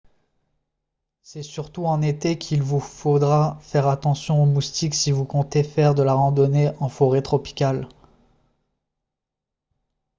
[1.21, 5.93] c'est surtout en été qu'il vous faudra faire attention aux moustiques si vous comptez faire
[5.93, 7.87] de la randonnée en forêt tropicale